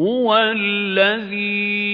هُوَ 0.00 0.36
الَّذِي 0.56 1.90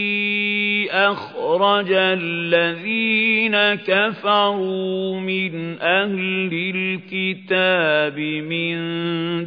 أَخْرَجَ 0.91 1.93
الَّذِينَ 1.93 3.75
كَفَرُوا 3.75 5.21
مِنْ 5.21 5.81
أَهْلِ 5.81 6.73
الْكِتَابِ 6.75 8.19
مِنْ 8.47 8.77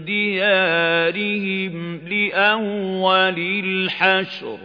دِيَارِهِمْ 0.05 1.97
لِأَوَّلِ 2.07 3.39
الْحَشْرِ. 3.65 4.57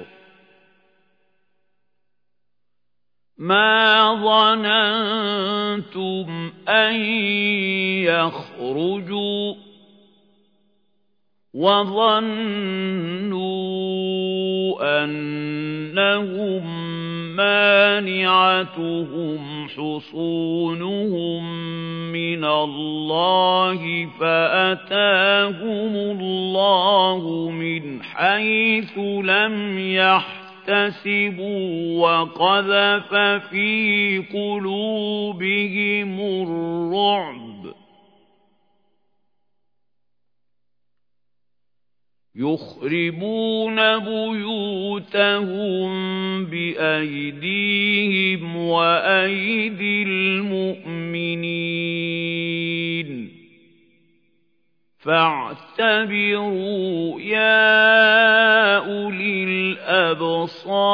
مَا 3.38 4.14
ظَنَنْتُمْ 4.14 6.52
أَنْ 6.68 6.94
يَخْرُجُوا؟ 8.02 9.73
وَظَنُّوا 11.54 13.44
أَنَّهُم 15.04 16.64
مَّانِعَتُهُمْ 17.36 19.40
حُصُونُهُم 19.68 21.42
مِّنَ 22.12 22.44
اللَّهِ 22.44 24.08
فَأَتَاهُمُ 24.20 25.94
اللَّهُ 26.20 27.50
مِنْ 27.50 28.02
حَيْثُ 28.02 28.98
لَمْ 28.98 29.78
يَحْتَسِبُوا 29.94 31.70
وَقَذَفَ 32.02 33.14
فِي 33.50 34.18
قُلُوبِهِمُ 34.34 36.20
الرُّعْبَ. 36.20 37.43
يُخْرِبُونَ 42.36 43.98
بُيُوتَهُم 43.98 45.90
بِأَيْدِيهِمْ 46.44 48.42
وَأَيْدِي 48.56 50.02
الْمُؤْمِنِينَ. 50.02 51.44
فَاعْتَبِرُوا 55.04 56.60
يَا 57.20 58.76
أُولِي 58.76 59.44
الْأَبْصَارِ 59.44 60.84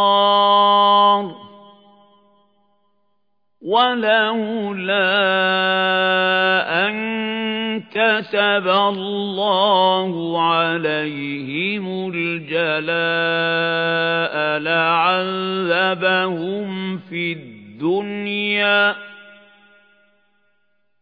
وَلَوْلَا 3.60 5.06
أَن 6.86 6.94
كَتَبَ 7.78 8.68
اللَّهُ 8.68 10.42
عَلَيْهِمُ 10.42 12.12
الْجَلَاءَ 12.14 12.98
لَعَذَّبَهُمْ 14.58 16.68
فِي 16.98 17.32
الدُّنْيَا 17.32 18.96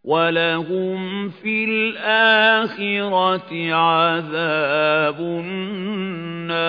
وَلَهُمْ 0.05 1.29
فِي 1.29 1.65
الْآخِرَةِ 1.65 3.75
عَذَابُ 3.75 5.21
النَّارِ 5.21 6.69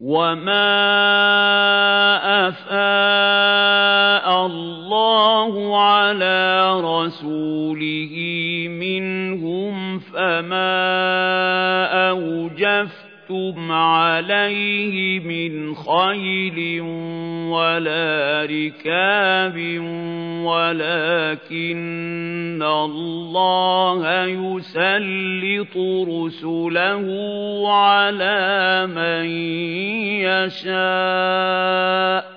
وَمَا 0.00 0.66
أَفَاءَ 2.48 4.46
اللَّهُ 4.46 5.82
عَلَى 5.82 6.80
رَسُولِهِ 6.80 8.14
مِنْهُمْ 8.68 9.98
فَمَا 9.98 10.74
أَوْجَفْتُمْ 12.10 13.03
عَلَيْهِ 13.70 15.20
مِنْ 15.20 15.74
خَيْلٍ 15.74 16.80
وَلَا 17.50 18.46
رِكَابٍ 18.50 19.56
وَلَكِنَّ 20.44 21.82
اللَّهَ 22.62 24.24
يُسَلِّطُ 24.24 25.76
رُسُلَهُ 26.08 27.04
عَلَى 27.72 28.86
مَن 28.86 29.24
يَشَاءُ 30.64 32.33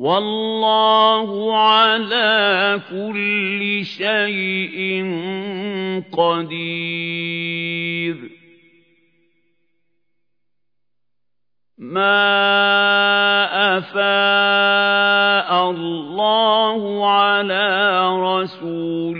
وَاللَّهُ 0.00 1.56
عَلَى 1.56 2.80
كُلِّ 2.90 3.84
شَيْءٍ 3.84 5.04
قَدِيرٌ. 6.12 8.16
مَا 11.78 12.18
أَفَاءَ 13.78 15.70
اللَّهُ 15.70 17.10
عَلَى 17.10 17.68
رَسُولِهِ 18.16 19.19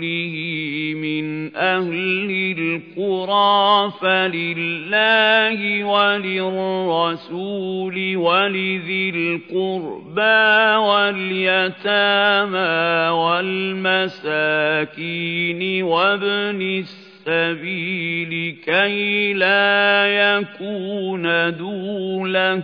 أَهْلِ 1.81 2.55
الْقُرَى 2.57 3.91
فَلِلَّهِ 4.01 5.83
وَلِلرَّسُولِ 5.83 7.37
وَلِذِي 8.17 9.09
الْقُرْبَى 9.09 10.75
وَالْيَتَامَى 10.87 11.89
وَالْمَسَاكِينِ 13.17 14.23
وَابْنِ 15.83 16.61
السَّبِيلِ 16.61 18.55
كَيْ 18.65 19.33
لَا 19.33 20.07
يَكُونَ 20.07 21.57
دُولَةً 21.57 22.63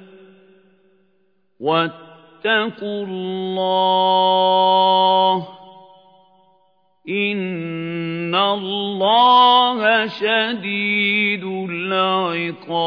وَاتَّقُوا 1.61 3.05
اللَّهَ 3.05 4.57
إِنَّ 7.09 8.35
اللَّهَ 8.35 10.07
شَدِيدُ 10.07 11.43
الْعِقَابِ 11.43 12.81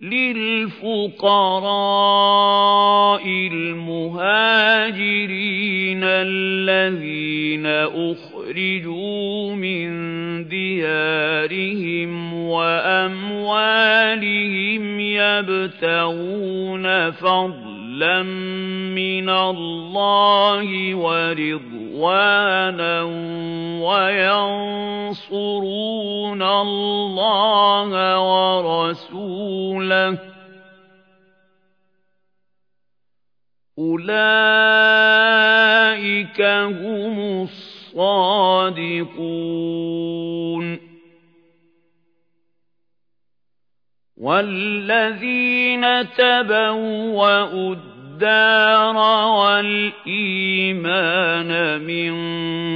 لِلْفُقَرَاءِ 0.00 1.16
الْمُهَاجِرِينَ 3.26 4.16
الَّذِينَ 6.04 7.66
أُخْرِجُوا 7.66 9.54
مِنْ 9.54 10.15
دِيَارِهِمْ 10.44 12.34
وَأَمْوَالِهِمْ 12.34 15.00
يَبْتَغُونَ 15.00 17.10
فَضْلًا 17.10 18.22
مِنَ 18.92 19.28
اللَّهِ 19.28 20.94
وَرِضْوَانًا 20.94 23.02
وَيَنصُرُونَ 23.82 26.42
اللَّهَ 26.42 28.20
وَرَسُولَهُ. 28.20 30.18
أُولَئِكَ 33.78 36.40
هُمُ 36.40 37.42
الصَّادِقُونَ. 37.42 37.65
وَالَّذِينَ 44.16 46.10
تَبَوَّءُوا 46.10 47.74
الدَّارَ 47.74 48.96
وَالْإِيمَانَ 49.26 51.50
مِنْ 51.80 52.12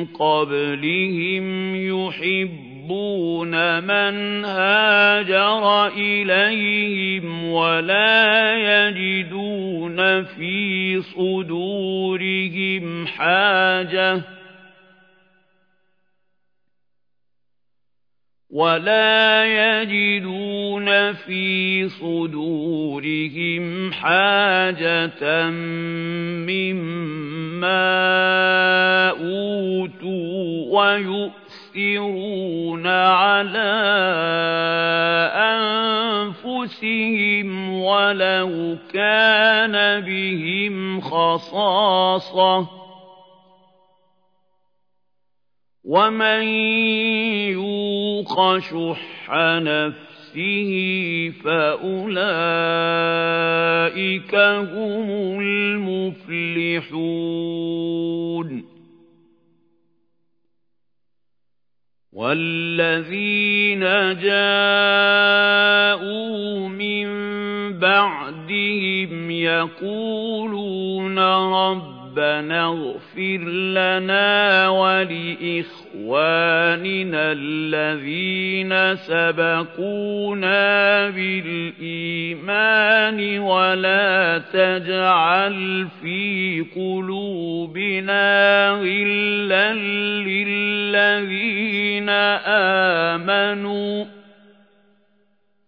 قَبْلِهِمْ 0.06 1.76
يُحِبُّونَ 1.76 3.84
مَنْ 3.84 4.44
هَاجَرَ 4.44 5.86
إِلَيْهِمْ 5.86 7.52
وَلَا 7.52 8.56
يَجِدُونَ 8.56 10.24
فِي 10.24 11.00
صُدُورِهِمْ 11.00 13.06
حَاجَةً. 13.06 14.39
وَلَا 18.50 19.46
يَجِدُونَ 19.46 21.12
فِي 21.12 21.88
صُدُورِهِمْ 21.88 23.92
حَاجَةً 23.92 25.50
مِّمَّا 26.50 27.70
أُوتُوا 29.10 30.82
وَيُؤْثِرُونَ 30.82 32.86
عَلَىٰ 32.86 33.80
أَنفُسِهِمْ 36.34 37.48
وَلَوْ 37.82 38.76
كَانَ 38.92 40.00
بِهِمْ 40.00 41.00
خَصَاصَةٌ 41.00 42.79
وَمَن 45.90 46.42
يُوقَ 47.58 48.58
شُحَّ 48.58 49.26
نَفْسِهِ 49.58 50.70
فَأُولَٰئِكَ 51.44 52.22
هُمُ 54.70 55.10
الْمُفْلِحُونَ 55.40 56.30
وَالَّذِينَ 62.12 63.80
جَاءُوا 64.22 65.48
مِن 66.68 67.08
بَعْدِهِمْ 67.78 69.30
يَقُولُونَ 69.30 71.18
رَبَّنَا 71.18 71.99
رَبَّنَا 72.10 72.66
اغْفِرْ 72.66 73.38
لَنَا 73.48 74.68
وَلِإِخْوَانِنَا 74.68 75.72
الَّذِينَ 77.32 78.96
سَبَقُونَا 78.96 80.60
بِالْإِيمَانِ 81.10 82.38
وَلَا 83.38 84.38
تَجْعَلْ 84.52 85.86
فِي 86.02 86.64
قُلُوبِنَا 86.76 88.70
غِلًّا 88.70 89.74
لِّلَّذِينَ 90.26 92.08
آمَنُوا 93.08 94.19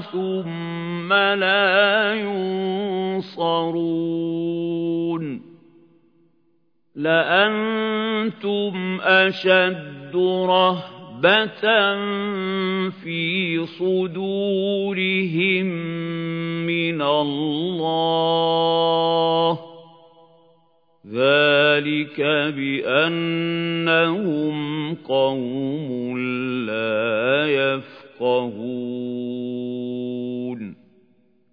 ثم 0.00 1.12
لا 1.12 2.14
ينصرون 2.14 3.90
لأنتم 7.02 9.00
أشد 9.02 10.16
رهبة 10.46 11.60
في 12.90 13.66
صدورهم 13.66 15.66
من 16.66 17.02
الله. 17.02 18.38
ذلك 21.06 22.20
بأنهم 22.56 24.54
قوم 24.94 26.18
لا 26.66 27.46
يفقهون. 27.46 29.10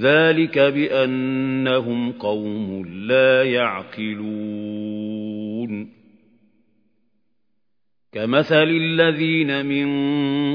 ذلك 0.00 0.58
بأنهم 0.58 2.12
قوم 2.12 2.86
لا 2.86 3.42
يعقلون. 3.42 4.74
كمثل 8.12 8.68
الذين 8.68 9.66
من 9.66 9.86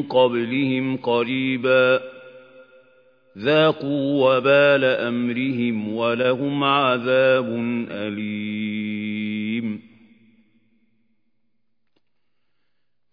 قبلهم 0.01 0.97
قريبا 0.97 1.99
ذاقوا 3.37 4.37
وبال 4.37 4.83
أمرهم 4.83 5.93
ولهم 5.93 6.63
عذاب 6.63 7.45
أليم. 7.91 9.88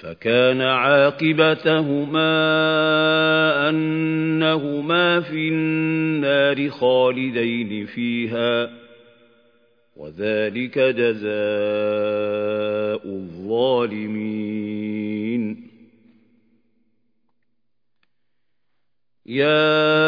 فكان 0.00 0.60
عاقبتهما 0.60 2.28
أنهما 3.68 5.20
في 5.20 5.48
النار 5.48 6.70
خالدين 6.70 7.86
فيها 7.86 8.70
وذلك 9.96 10.78
جزاء 10.78 11.28
الظالمين. 13.06 14.58
يا 19.26 20.07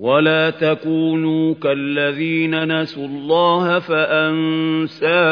ولا 0.00 0.50
تكونوا 0.50 1.54
كالذين 1.54 2.80
نسوا 2.80 3.06
الله 3.06 3.78
فأنساهم 3.78 5.28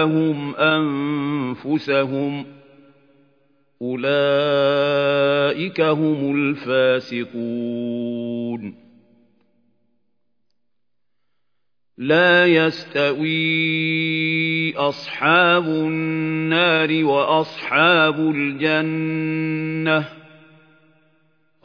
أنفسهم 0.56 2.46
أولئك 3.82 4.20
هم 5.80 6.34
الفاسقون 6.36 7.68
لا 11.98 12.46
يستوي 12.46 13.38
أصحاب 14.76 15.64
النار 15.64 17.04
وأصحاب 17.04 18.20
الجنة 18.20 20.17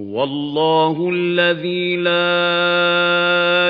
هو 0.00 0.24
الله 0.24 1.10
الذي 1.14 1.96
لا 1.96 2.12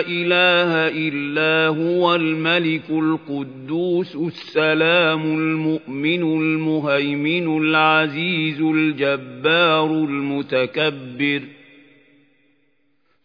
إله 0.00 0.88
إلا 1.08 1.68
هو 1.68 2.14
الملك 2.14 2.90
القدوس 2.90 4.16
السلام 4.16 5.22
المؤمن 5.22 6.22
المهيمن 6.22 7.58
العزيز 7.58 8.60
الجبار 8.60 9.90
المتكبر. 9.90 11.42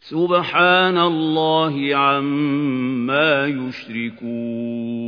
سبحان 0.02 0.98
الله 0.98 1.96
عما 1.96 3.48
يشركون. 3.48 5.04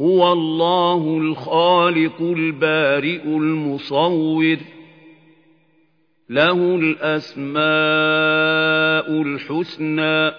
هو 0.00 0.32
الله 0.32 1.18
الخالق 1.18 2.20
البارئ 2.20 3.24
المصور. 3.24 4.56
له 6.30 6.76
الأسماء 6.76 7.60
الحسنى. 9.22 10.32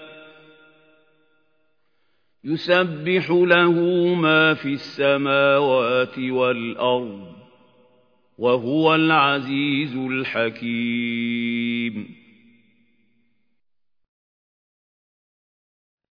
يسبح 2.44 3.30
له 3.30 3.72
ما 4.14 4.54
في 4.54 4.68
السماوات 4.68 6.18
والأرض 6.18 7.32
وهو 8.38 8.94
العزيز 8.94 9.96
الحكيم. 9.96 11.31